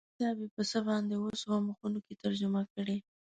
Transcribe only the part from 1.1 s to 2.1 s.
اووه سوه مخونو